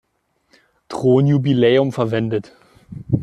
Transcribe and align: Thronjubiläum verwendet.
Thronjubiläum 0.89 1.91
verwendet. 1.91 2.53